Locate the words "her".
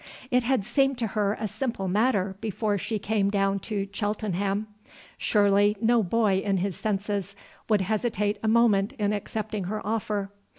1.13-1.37, 9.65-9.85